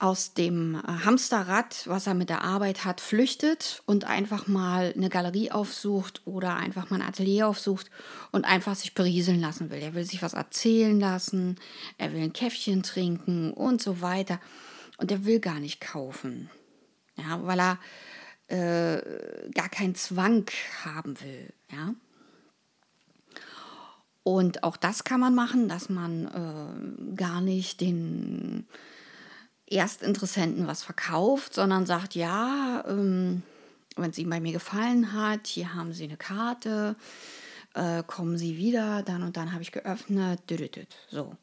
aus 0.00 0.32
dem 0.32 0.76
äh, 0.76 1.04
Hamsterrad, 1.04 1.86
was 1.86 2.06
er 2.06 2.14
mit 2.14 2.30
der 2.30 2.42
Arbeit 2.42 2.84
hat, 2.84 3.00
flüchtet 3.00 3.82
und 3.84 4.04
einfach 4.04 4.48
mal 4.48 4.92
eine 4.96 5.10
Galerie 5.10 5.52
aufsucht 5.52 6.22
oder 6.24 6.56
einfach 6.56 6.88
mal 6.88 7.00
ein 7.00 7.08
Atelier 7.08 7.46
aufsucht 7.46 7.90
und 8.32 8.46
einfach 8.46 8.74
sich 8.74 8.94
berieseln 8.94 9.40
lassen 9.40 9.70
will. 9.70 9.78
Er 9.78 9.94
will 9.94 10.04
sich 10.04 10.22
was 10.22 10.32
erzählen 10.32 10.98
lassen, 10.98 11.56
er 11.98 12.12
will 12.12 12.22
ein 12.22 12.32
Käffchen 12.32 12.82
trinken 12.82 13.52
und 13.52 13.82
so 13.82 14.00
weiter. 14.00 14.40
Und 14.96 15.10
er 15.12 15.24
will 15.24 15.38
gar 15.38 15.60
nicht 15.60 15.80
kaufen, 15.80 16.50
ja, 17.16 17.46
weil 17.46 17.60
er 17.60 17.78
äh, 18.48 19.50
gar 19.52 19.68
keinen 19.68 19.94
Zwang 19.94 20.46
haben 20.84 21.20
will. 21.20 21.52
Ja. 21.70 21.94
Und 24.22 24.62
auch 24.62 24.76
das 24.76 25.04
kann 25.04 25.20
man 25.20 25.34
machen, 25.34 25.68
dass 25.68 25.88
man 25.88 26.26
äh, 26.26 27.16
gar 27.16 27.40
nicht 27.40 27.80
den 27.80 28.66
Erstinteressenten 29.70 30.66
was 30.66 30.82
verkauft, 30.82 31.54
sondern 31.54 31.86
sagt, 31.86 32.14
ja, 32.14 32.84
ähm, 32.88 33.42
wenn 33.96 34.10
es 34.10 34.18
Ihnen 34.18 34.30
bei 34.30 34.40
mir 34.40 34.52
gefallen 34.52 35.12
hat, 35.12 35.46
hier 35.46 35.74
haben 35.74 35.92
Sie 35.92 36.04
eine 36.04 36.16
Karte, 36.16 36.96
äh, 37.74 38.02
kommen 38.06 38.36
Sie 38.36 38.56
wieder, 38.56 39.02
dann 39.02 39.22
und 39.22 39.36
dann 39.36 39.52
habe 39.52 39.62
ich 39.62 39.72
geöffnet, 39.72 40.40
so. 41.08 41.36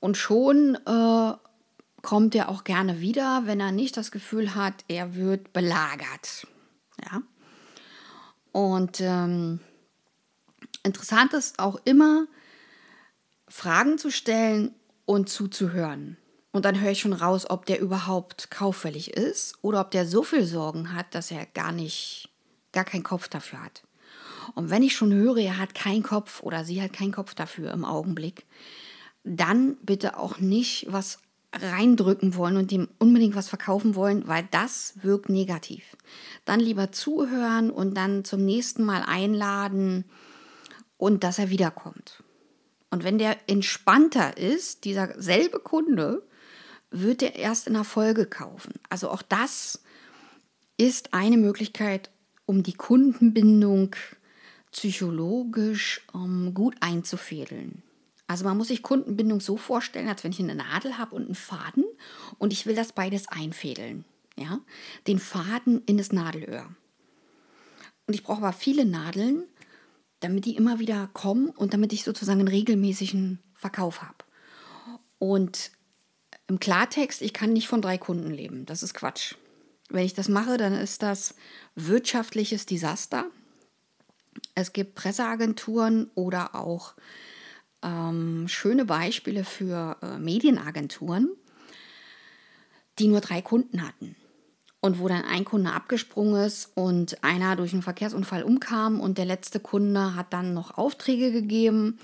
Und 0.00 0.16
schon 0.16 0.76
äh, 0.86 1.32
kommt 2.02 2.34
er 2.34 2.48
auch 2.48 2.64
gerne 2.64 3.00
wieder, 3.00 3.42
wenn 3.46 3.60
er 3.60 3.72
nicht 3.72 3.96
das 3.96 4.10
Gefühl 4.10 4.54
hat, 4.54 4.84
er 4.88 5.14
wird 5.14 5.52
belagert. 5.52 6.46
Ja. 7.04 7.22
Und 8.52 9.00
ähm, 9.00 9.60
interessant 10.82 11.32
ist 11.34 11.58
auch 11.58 11.80
immer, 11.84 12.26
Fragen 13.48 13.98
zu 13.98 14.10
stellen 14.10 14.74
und 15.04 15.28
zuzuhören. 15.28 16.17
Und 16.52 16.64
dann 16.64 16.80
höre 16.80 16.92
ich 16.92 17.00
schon 17.00 17.12
raus, 17.12 17.48
ob 17.48 17.66
der 17.66 17.80
überhaupt 17.80 18.50
kauffällig 18.50 19.12
ist 19.12 19.58
oder 19.62 19.80
ob 19.80 19.90
der 19.90 20.06
so 20.06 20.22
viel 20.22 20.44
Sorgen 20.44 20.94
hat, 20.94 21.14
dass 21.14 21.30
er 21.30 21.46
gar 21.46 21.72
nicht, 21.72 22.30
gar 22.72 22.84
keinen 22.84 23.02
Kopf 23.02 23.28
dafür 23.28 23.62
hat. 23.62 23.82
Und 24.54 24.70
wenn 24.70 24.82
ich 24.82 24.96
schon 24.96 25.12
höre, 25.12 25.38
er 25.38 25.58
hat 25.58 25.74
keinen 25.74 26.02
Kopf 26.02 26.42
oder 26.42 26.64
sie 26.64 26.80
hat 26.80 26.92
keinen 26.92 27.12
Kopf 27.12 27.34
dafür 27.34 27.70
im 27.72 27.84
Augenblick, 27.84 28.46
dann 29.24 29.76
bitte 29.82 30.18
auch 30.18 30.38
nicht 30.38 30.86
was 30.88 31.18
reindrücken 31.52 32.34
wollen 32.34 32.56
und 32.56 32.70
dem 32.70 32.88
unbedingt 32.98 33.34
was 33.34 33.48
verkaufen 33.48 33.94
wollen, 33.94 34.26
weil 34.28 34.46
das 34.50 34.94
wirkt 35.02 35.28
negativ. 35.28 35.96
Dann 36.44 36.60
lieber 36.60 36.92
zuhören 36.92 37.70
und 37.70 37.94
dann 37.94 38.24
zum 38.24 38.44
nächsten 38.44 38.84
Mal 38.84 39.02
einladen 39.06 40.04
und 40.96 41.24
dass 41.24 41.38
er 41.38 41.50
wiederkommt. 41.50 42.22
Und 42.90 43.04
wenn 43.04 43.18
der 43.18 43.36
entspannter 43.48 44.36
ist, 44.36 44.84
dieser 44.84 45.20
selbe 45.20 45.58
Kunde, 45.60 46.22
wird 46.90 47.22
er 47.22 47.36
erst 47.36 47.66
in 47.66 47.74
der 47.74 47.84
Folge 47.84 48.26
kaufen. 48.26 48.74
Also 48.88 49.10
auch 49.10 49.22
das 49.22 49.82
ist 50.76 51.12
eine 51.12 51.36
Möglichkeit, 51.36 52.10
um 52.46 52.62
die 52.62 52.74
Kundenbindung 52.74 53.94
psychologisch 54.72 56.02
um, 56.12 56.48
ähm, 56.48 56.54
gut 56.54 56.76
einzufädeln. 56.80 57.82
Also 58.26 58.44
man 58.44 58.56
muss 58.56 58.68
sich 58.68 58.82
Kundenbindung 58.82 59.40
so 59.40 59.56
vorstellen, 59.56 60.08
als 60.08 60.22
wenn 60.22 60.32
ich 60.32 60.40
eine 60.40 60.54
Nadel 60.54 60.98
habe 60.98 61.14
und 61.14 61.24
einen 61.24 61.34
Faden 61.34 61.84
und 62.38 62.52
ich 62.52 62.66
will 62.66 62.74
das 62.74 62.92
beides 62.92 63.28
einfädeln. 63.28 64.04
Ja? 64.36 64.60
Den 65.06 65.18
Faden 65.18 65.82
in 65.86 65.96
das 65.96 66.12
Nadelöhr. 66.12 66.68
Und 68.06 68.14
ich 68.14 68.22
brauche 68.22 68.38
aber 68.38 68.52
viele 68.52 68.84
Nadeln, 68.84 69.44
damit 70.20 70.44
die 70.44 70.56
immer 70.56 70.78
wieder 70.78 71.08
kommen 71.12 71.50
und 71.50 71.72
damit 71.72 71.92
ich 71.92 72.04
sozusagen 72.04 72.40
einen 72.40 72.48
regelmäßigen 72.48 73.38
Verkauf 73.54 74.02
habe. 74.02 74.24
Und 75.18 75.70
im 76.48 76.58
Klartext, 76.58 77.22
ich 77.22 77.32
kann 77.32 77.52
nicht 77.52 77.68
von 77.68 77.82
drei 77.82 77.98
Kunden 77.98 78.30
leben. 78.30 78.66
Das 78.66 78.82
ist 78.82 78.94
Quatsch. 78.94 79.34
Wenn 79.90 80.04
ich 80.04 80.14
das 80.14 80.28
mache, 80.28 80.56
dann 80.56 80.72
ist 80.74 81.02
das 81.02 81.34
wirtschaftliches 81.74 82.66
Desaster. 82.66 83.26
Es 84.54 84.72
gibt 84.72 84.94
Presseagenturen 84.94 86.10
oder 86.14 86.54
auch 86.54 86.94
ähm, 87.82 88.48
schöne 88.48 88.84
Beispiele 88.84 89.44
für 89.44 89.96
äh, 90.02 90.18
Medienagenturen, 90.18 91.30
die 92.98 93.08
nur 93.08 93.20
drei 93.20 93.42
Kunden 93.42 93.86
hatten. 93.86 94.16
Und 94.80 95.00
wo 95.00 95.08
dann 95.08 95.24
ein 95.24 95.44
Kunde 95.44 95.72
abgesprungen 95.72 96.44
ist 96.44 96.70
und 96.74 97.22
einer 97.24 97.56
durch 97.56 97.72
einen 97.72 97.82
Verkehrsunfall 97.82 98.44
umkam 98.44 99.00
und 99.00 99.18
der 99.18 99.24
letzte 99.24 99.58
Kunde 99.58 100.14
hat 100.14 100.32
dann 100.32 100.54
noch 100.54 100.78
Aufträge 100.78 101.32
gegeben 101.32 101.98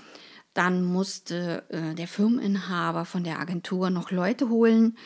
dann 0.55 0.83
musste 0.83 1.63
äh, 1.69 1.93
der 1.93 2.07
Firmeninhaber 2.07 3.05
von 3.05 3.23
der 3.23 3.39
Agentur 3.39 3.91
noch 3.91 4.09
Leute 4.09 4.49
holen, 4.49 4.97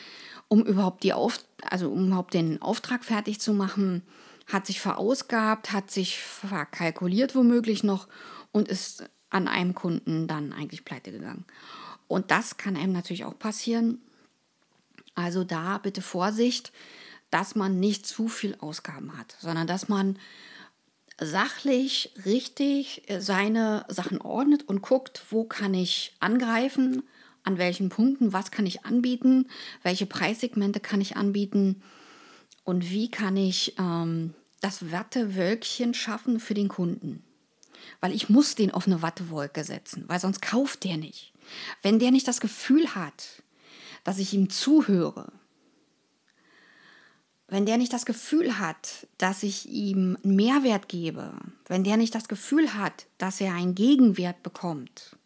um 0.48 0.64
überhaupt 0.64 1.02
die 1.02 1.12
Auf 1.12 1.44
also 1.62 1.90
um 1.90 2.06
überhaupt 2.06 2.32
den 2.32 2.62
Auftrag 2.62 3.04
fertig 3.04 3.40
zu 3.40 3.52
machen. 3.52 4.02
Hat 4.46 4.66
sich 4.66 4.80
verausgabt, 4.80 5.72
hat 5.72 5.90
sich 5.90 6.18
verkalkuliert 6.18 7.34
womöglich 7.34 7.84
noch 7.84 8.08
und 8.52 8.68
ist 8.68 9.04
an 9.28 9.46
einem 9.48 9.74
Kunden 9.74 10.26
dann 10.26 10.52
eigentlich 10.52 10.84
pleite 10.84 11.12
gegangen. 11.12 11.44
Und 12.08 12.30
das 12.30 12.56
kann 12.56 12.76
einem 12.76 12.92
natürlich 12.92 13.24
auch 13.24 13.38
passieren. 13.38 14.00
Also 15.14 15.44
da 15.44 15.78
bitte 15.78 16.02
Vorsicht, 16.02 16.72
dass 17.30 17.54
man 17.54 17.78
nicht 17.78 18.06
zu 18.06 18.28
viel 18.28 18.56
Ausgaben 18.60 19.16
hat, 19.16 19.36
sondern 19.38 19.66
dass 19.66 19.88
man 19.88 20.18
sachlich, 21.20 22.12
richtig 22.24 23.08
äh, 23.08 23.20
seine 23.20 23.84
Sachen 23.88 24.20
ordnet 24.20 24.66
und 24.66 24.82
guckt, 24.82 25.22
wo 25.30 25.44
kann 25.44 25.74
ich 25.74 26.14
angreifen, 26.20 27.02
an 27.42 27.58
welchen 27.58 27.88
Punkten, 27.88 28.32
was 28.32 28.50
kann 28.50 28.66
ich 28.66 28.84
anbieten, 28.84 29.48
welche 29.82 30.06
Preissegmente 30.06 30.80
kann 30.80 31.00
ich 31.00 31.16
anbieten 31.16 31.82
und 32.64 32.90
wie 32.90 33.10
kann 33.10 33.36
ich 33.36 33.74
ähm, 33.78 34.34
das 34.60 34.92
Wattewölkchen 34.92 35.94
schaffen 35.94 36.40
für 36.40 36.54
den 36.54 36.68
Kunden. 36.68 37.24
Weil 38.00 38.14
ich 38.14 38.28
muss 38.28 38.54
den 38.54 38.70
auf 38.70 38.86
eine 38.86 39.02
Wattewolke 39.02 39.64
setzen, 39.64 40.04
weil 40.06 40.20
sonst 40.20 40.42
kauft 40.42 40.84
der 40.84 40.96
nicht. 40.96 41.32
Wenn 41.82 41.98
der 41.98 42.10
nicht 42.10 42.28
das 42.28 42.40
Gefühl 42.40 42.94
hat, 42.94 43.42
dass 44.04 44.18
ich 44.18 44.34
ihm 44.34 44.50
zuhöre, 44.50 45.32
wenn 47.50 47.66
der 47.66 47.78
nicht 47.78 47.92
das 47.92 48.06
Gefühl 48.06 48.60
hat, 48.60 49.08
dass 49.18 49.42
ich 49.42 49.68
ihm 49.68 50.16
einen 50.22 50.36
Mehrwert 50.36 50.88
gebe, 50.88 51.34
wenn 51.66 51.82
der 51.82 51.96
nicht 51.96 52.14
das 52.14 52.28
Gefühl 52.28 52.74
hat, 52.74 53.06
dass 53.18 53.40
er 53.40 53.54
einen 53.54 53.74
Gegenwert 53.74 54.44
bekommt, 54.44 55.16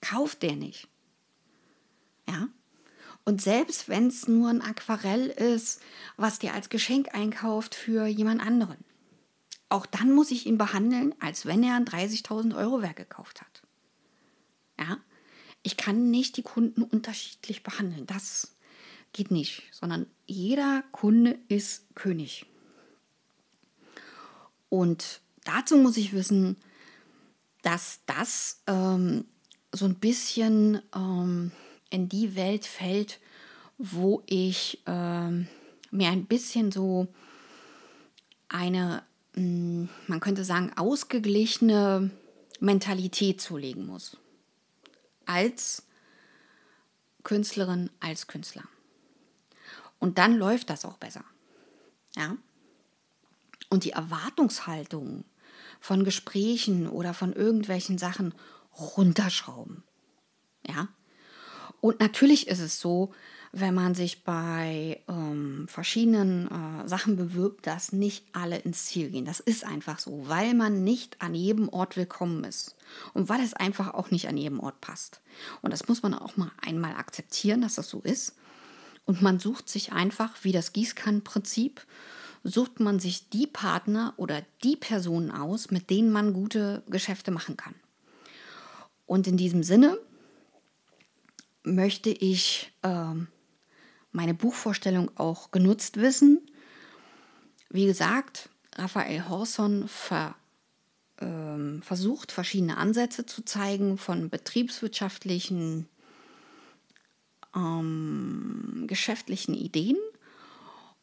kauft 0.00 0.42
der 0.44 0.54
nicht. 0.54 0.86
Ja? 2.28 2.48
Und 3.24 3.42
selbst 3.42 3.88
wenn 3.88 4.06
es 4.06 4.28
nur 4.28 4.48
ein 4.48 4.62
Aquarell 4.62 5.26
ist, 5.26 5.82
was 6.16 6.38
der 6.38 6.54
als 6.54 6.68
Geschenk 6.68 7.12
einkauft 7.12 7.74
für 7.74 8.06
jemand 8.06 8.40
anderen, 8.40 8.78
auch 9.68 9.86
dann 9.86 10.12
muss 10.12 10.30
ich 10.30 10.46
ihn 10.46 10.56
behandeln, 10.56 11.16
als 11.18 11.46
wenn 11.46 11.64
er 11.64 11.74
ein 11.74 11.84
30.000 11.84 12.56
Euro 12.56 12.80
Werk 12.80 12.96
gekauft 12.96 13.40
hat. 13.40 13.62
Ja? 14.78 14.98
Ich 15.64 15.76
kann 15.76 16.12
nicht 16.12 16.36
die 16.36 16.42
Kunden 16.42 16.82
unterschiedlich 16.82 17.64
behandeln. 17.64 18.06
Das 18.06 18.56
geht 19.18 19.32
nicht, 19.32 19.64
sondern 19.72 20.06
jeder 20.26 20.84
Kunde 20.92 21.40
ist 21.48 21.92
König. 21.96 22.46
Und 24.68 25.20
dazu 25.44 25.76
muss 25.76 25.96
ich 25.96 26.12
wissen, 26.12 26.56
dass 27.62 28.00
das 28.06 28.62
ähm, 28.68 29.24
so 29.72 29.86
ein 29.86 29.96
bisschen 29.96 30.80
ähm, 30.94 31.50
in 31.90 32.08
die 32.08 32.36
Welt 32.36 32.64
fällt, 32.64 33.18
wo 33.76 34.22
ich 34.26 34.82
ähm, 34.86 35.48
mir 35.90 36.10
ein 36.10 36.26
bisschen 36.26 36.70
so 36.70 37.08
eine, 38.48 39.02
mh, 39.34 39.40
hm, 39.42 39.88
man 40.06 40.20
könnte 40.20 40.44
sagen, 40.44 40.70
ausgeglichene 40.76 42.12
Mentalität 42.60 43.40
zulegen 43.40 43.84
muss. 43.84 44.16
Als 45.26 45.82
Künstlerin, 47.24 47.90
als 47.98 48.28
Künstler. 48.28 48.62
Und 49.98 50.18
dann 50.18 50.36
läuft 50.36 50.70
das 50.70 50.84
auch 50.84 50.96
besser. 50.96 51.24
Ja? 52.16 52.36
Und 53.70 53.84
die 53.84 53.90
Erwartungshaltung 53.90 55.24
von 55.80 56.04
Gesprächen 56.04 56.88
oder 56.88 57.14
von 57.14 57.32
irgendwelchen 57.32 57.98
Sachen 57.98 58.34
runterschrauben. 58.78 59.82
Ja? 60.66 60.88
Und 61.80 62.00
natürlich 62.00 62.48
ist 62.48 62.60
es 62.60 62.80
so, 62.80 63.12
wenn 63.52 63.74
man 63.74 63.94
sich 63.94 64.24
bei 64.24 65.02
ähm, 65.08 65.66
verschiedenen 65.68 66.48
äh, 66.48 66.88
Sachen 66.88 67.16
bewirbt, 67.16 67.66
dass 67.66 67.92
nicht 67.92 68.26
alle 68.32 68.58
ins 68.58 68.86
Ziel 68.86 69.10
gehen. 69.10 69.24
Das 69.24 69.40
ist 69.40 69.64
einfach 69.64 69.98
so, 69.98 70.28
weil 70.28 70.54
man 70.54 70.84
nicht 70.84 71.20
an 71.22 71.34
jedem 71.34 71.68
Ort 71.68 71.96
willkommen 71.96 72.44
ist 72.44 72.76
und 73.14 73.28
weil 73.28 73.40
es 73.40 73.54
einfach 73.54 73.94
auch 73.94 74.10
nicht 74.10 74.28
an 74.28 74.36
jedem 74.36 74.60
Ort 74.60 74.80
passt. 74.80 75.22
Und 75.62 75.72
das 75.72 75.88
muss 75.88 76.02
man 76.02 76.14
auch 76.14 76.36
mal 76.36 76.50
einmal 76.60 76.94
akzeptieren, 76.94 77.62
dass 77.62 77.76
das 77.76 77.88
so 77.88 78.00
ist. 78.00 78.36
Und 79.08 79.22
man 79.22 79.38
sucht 79.38 79.70
sich 79.70 79.92
einfach, 79.94 80.44
wie 80.44 80.52
das 80.52 80.74
Gießkannenprinzip, 80.74 81.80
sucht 82.44 82.78
man 82.78 83.00
sich 83.00 83.30
die 83.30 83.46
Partner 83.46 84.12
oder 84.18 84.42
die 84.62 84.76
Personen 84.76 85.30
aus, 85.30 85.70
mit 85.70 85.88
denen 85.88 86.12
man 86.12 86.34
gute 86.34 86.82
Geschäfte 86.90 87.30
machen 87.30 87.56
kann. 87.56 87.74
Und 89.06 89.26
in 89.26 89.38
diesem 89.38 89.62
Sinne 89.62 89.98
möchte 91.62 92.10
ich 92.10 92.70
äh, 92.82 93.14
meine 94.12 94.34
Buchvorstellung 94.34 95.10
auch 95.16 95.52
genutzt 95.52 95.96
wissen. 95.96 96.42
Wie 97.70 97.86
gesagt, 97.86 98.50
Raphael 98.74 99.26
Horson 99.26 99.88
ver, 99.88 100.34
ähm, 101.18 101.80
versucht, 101.80 102.30
verschiedene 102.30 102.76
Ansätze 102.76 103.24
zu 103.24 103.42
zeigen 103.42 103.96
von 103.96 104.28
betriebswirtschaftlichen, 104.28 105.88
ähm, 107.54 108.84
geschäftlichen 108.86 109.54
Ideen. 109.54 109.96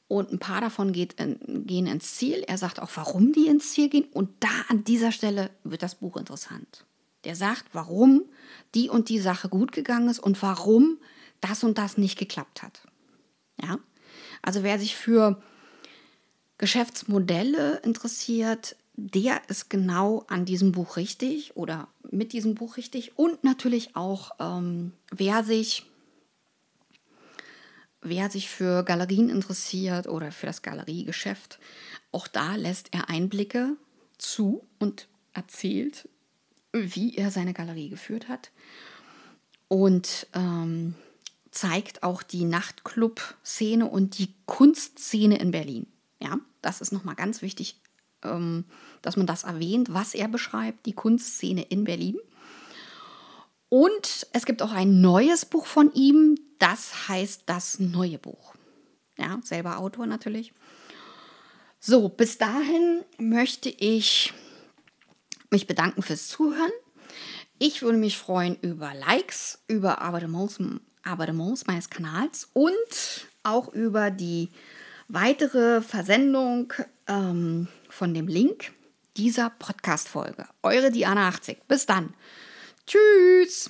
Und 0.07 0.31
ein 0.31 0.39
paar 0.39 0.61
davon 0.61 0.93
in, 0.93 1.65
gehen 1.65 1.87
ins 1.87 2.15
Ziel. 2.15 2.43
Er 2.47 2.57
sagt 2.57 2.79
auch, 2.79 2.91
warum 2.95 3.33
die 3.33 3.47
ins 3.47 3.71
Ziel 3.71 3.89
gehen. 3.89 4.05
Und 4.13 4.29
da 4.39 4.49
an 4.69 4.83
dieser 4.83 5.11
Stelle 5.11 5.49
wird 5.63 5.81
das 5.81 5.95
Buch 5.95 6.17
interessant. 6.17 6.85
Der 7.23 7.35
sagt, 7.35 7.65
warum 7.73 8.23
die 8.75 8.89
und 8.89 9.09
die 9.09 9.19
Sache 9.19 9.49
gut 9.49 9.71
gegangen 9.71 10.09
ist 10.09 10.19
und 10.19 10.41
warum 10.43 10.99
das 11.41 11.63
und 11.63 11.79
das 11.79 11.97
nicht 11.97 12.19
geklappt 12.19 12.61
hat. 12.61 12.83
Ja? 13.61 13.79
Also 14.43 14.61
wer 14.61 14.77
sich 14.77 14.95
für 14.95 15.41
Geschäftsmodelle 16.59 17.77
interessiert, 17.83 18.75
der 18.95 19.41
ist 19.49 19.69
genau 19.69 20.23
an 20.27 20.45
diesem 20.45 20.71
Buch 20.71 20.97
richtig 20.97 21.57
oder 21.57 21.87
mit 22.11 22.31
diesem 22.31 22.55
Buch 22.55 22.77
richtig. 22.77 23.17
Und 23.17 23.43
natürlich 23.43 23.95
auch, 23.95 24.31
ähm, 24.39 24.93
wer 25.11 25.43
sich 25.43 25.85
wer 28.05 28.29
sich 28.29 28.49
für 28.49 28.83
Galerien 28.83 29.29
interessiert 29.29 30.07
oder 30.07 30.31
für 30.31 30.45
das 30.45 30.61
Galeriegeschäft, 30.61 31.59
auch 32.11 32.27
da 32.27 32.55
lässt 32.55 32.93
er 32.93 33.09
Einblicke 33.09 33.75
zu 34.17 34.65
und 34.79 35.07
erzählt, 35.33 36.07
wie 36.71 37.15
er 37.15 37.31
seine 37.31 37.53
Galerie 37.53 37.89
geführt 37.89 38.29
hat. 38.29 38.51
Und 39.67 40.27
ähm, 40.33 40.95
zeigt 41.51 42.03
auch 42.03 42.21
die 42.21 42.45
Nachtclub-Szene 42.45 43.85
und 43.87 44.17
die 44.19 44.33
Kunstszene 44.45 45.39
in 45.39 45.51
Berlin. 45.51 45.87
Ja, 46.21 46.37
das 46.61 46.81
ist 46.81 46.91
nochmal 46.91 47.15
ganz 47.15 47.41
wichtig, 47.41 47.79
ähm, 48.23 48.65
dass 49.01 49.17
man 49.17 49.25
das 49.25 49.43
erwähnt, 49.43 49.93
was 49.93 50.13
er 50.13 50.27
beschreibt, 50.27 50.85
die 50.85 50.93
Kunstszene 50.93 51.63
in 51.63 51.83
Berlin. 51.83 52.17
Und 53.75 54.25
es 54.31 54.45
gibt 54.45 54.61
auch 54.61 54.71
ein 54.71 55.01
neues 55.01 55.43
Buch 55.43 55.65
von 55.65 55.91
ihm, 55.91 56.37
das 56.59 57.09
heißt 57.09 57.41
das 57.45 57.77
neue 57.77 58.17
Buch. 58.17 58.55
Ja, 59.17 59.41
selber 59.43 59.79
Autor 59.79 60.05
natürlich. 60.05 60.53
So, 61.81 62.07
bis 62.07 62.37
dahin 62.37 63.03
möchte 63.17 63.67
ich 63.67 64.33
mich 65.51 65.67
bedanken 65.67 66.03
fürs 66.03 66.29
Zuhören. 66.29 66.71
Ich 67.59 67.81
würde 67.81 67.97
mich 67.97 68.17
freuen 68.17 68.55
über 68.61 68.93
Likes, 68.93 69.59
über 69.67 70.01
Abonnements, 70.01 70.57
Abonnements 71.03 71.67
meines 71.67 71.89
Kanals 71.89 72.47
und 72.53 73.27
auch 73.43 73.73
über 73.73 74.09
die 74.09 74.51
weitere 75.09 75.81
Versendung 75.81 76.71
ähm, 77.07 77.67
von 77.89 78.13
dem 78.13 78.29
Link 78.29 78.71
dieser 79.17 79.49
Podcast-Folge. 79.49 80.47
Eure 80.63 80.91
Diana 80.91 81.27
80. 81.27 81.67
Bis 81.67 81.85
dann. 81.85 82.13
Tschüss. 82.87 83.69